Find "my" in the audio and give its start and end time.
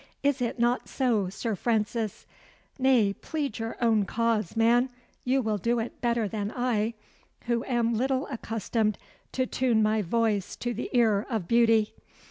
9.83-10.01